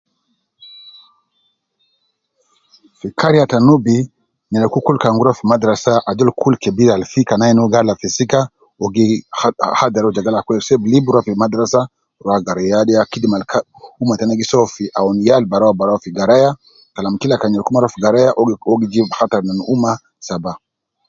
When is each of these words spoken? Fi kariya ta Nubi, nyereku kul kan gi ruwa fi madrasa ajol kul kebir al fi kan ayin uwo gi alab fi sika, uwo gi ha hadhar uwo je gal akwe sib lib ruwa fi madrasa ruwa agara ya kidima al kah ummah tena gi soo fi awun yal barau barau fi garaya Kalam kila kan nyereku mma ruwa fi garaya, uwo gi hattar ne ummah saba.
Fi 2.99 3.07
kariya 3.19 3.45
ta 3.51 3.57
Nubi, 3.65 3.97
nyereku 4.51 4.77
kul 4.85 4.97
kan 5.03 5.15
gi 5.17 5.21
ruwa 5.25 5.37
fi 5.39 5.43
madrasa 5.51 5.93
ajol 6.09 6.29
kul 6.41 6.55
kebir 6.63 6.89
al 6.91 7.03
fi 7.11 7.21
kan 7.29 7.41
ayin 7.43 7.59
uwo 7.61 7.71
gi 7.71 7.77
alab 7.79 7.97
fi 8.01 8.07
sika, 8.17 8.39
uwo 8.79 8.87
gi 8.95 9.05
ha 9.39 9.47
hadhar 9.79 10.03
uwo 10.05 10.15
je 10.15 10.21
gal 10.25 10.37
akwe 10.37 10.55
sib 10.67 10.81
lib 10.91 11.05
ruwa 11.11 11.25
fi 11.27 11.31
madrasa 11.41 11.79
ruwa 12.21 12.35
agara 12.37 12.61
ya 12.95 13.01
kidima 13.11 13.35
al 13.37 13.45
kah 13.51 13.63
ummah 14.01 14.17
tena 14.19 14.39
gi 14.39 14.45
soo 14.51 14.65
fi 14.75 14.83
awun 14.99 15.17
yal 15.27 15.43
barau 15.51 15.73
barau 15.79 15.97
fi 16.03 16.09
garaya 16.17 16.49
Kalam 16.95 17.15
kila 17.21 17.35
kan 17.39 17.49
nyereku 17.51 17.71
mma 17.71 17.81
ruwa 17.81 17.93
fi 17.95 17.99
garaya, 18.05 18.29
uwo 18.37 18.75
gi 18.91 18.99
hattar 19.17 19.41
ne 19.45 19.53
ummah 19.73 19.97
saba. 20.27 20.51